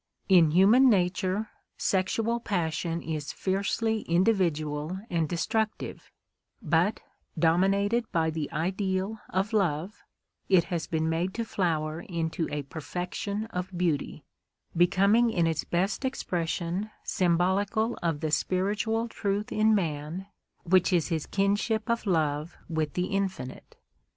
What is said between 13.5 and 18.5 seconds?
of beauty, becoming in its best expression symbolical of the